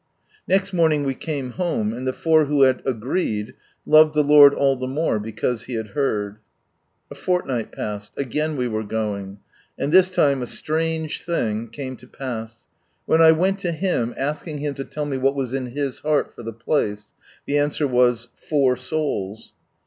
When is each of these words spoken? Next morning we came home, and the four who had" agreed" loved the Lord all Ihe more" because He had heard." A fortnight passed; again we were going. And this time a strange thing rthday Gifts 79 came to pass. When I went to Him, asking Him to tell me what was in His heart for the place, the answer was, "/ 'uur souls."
Next 0.47 0.73
morning 0.73 1.03
we 1.03 1.13
came 1.13 1.51
home, 1.51 1.93
and 1.93 2.07
the 2.07 2.11
four 2.11 2.45
who 2.45 2.63
had" 2.63 2.81
agreed" 2.87 3.53
loved 3.95 4.15
the 4.15 4.23
Lord 4.23 4.51
all 4.51 4.83
Ihe 4.83 4.89
more" 4.89 5.19
because 5.19 5.65
He 5.65 5.75
had 5.75 5.89
heard." 5.89 6.37
A 7.11 7.13
fortnight 7.13 7.71
passed; 7.71 8.11
again 8.17 8.57
we 8.57 8.67
were 8.67 8.81
going. 8.83 9.37
And 9.77 9.91
this 9.91 10.09
time 10.09 10.41
a 10.41 10.47
strange 10.47 11.21
thing 11.21 11.67
rthday 11.67 11.67
Gifts 11.67 11.75
79 11.75 11.85
came 11.85 11.95
to 11.97 12.07
pass. 12.07 12.65
When 13.05 13.21
I 13.21 13.31
went 13.31 13.59
to 13.59 13.71
Him, 13.71 14.15
asking 14.17 14.57
Him 14.57 14.73
to 14.73 14.83
tell 14.85 15.05
me 15.05 15.17
what 15.19 15.35
was 15.35 15.53
in 15.53 15.67
His 15.67 15.99
heart 15.99 16.33
for 16.33 16.41
the 16.41 16.51
place, 16.51 17.11
the 17.45 17.59
answer 17.59 17.87
was, 17.87 18.27
"/ 18.41 18.49
'uur 18.49 18.75
souls." 18.79 19.53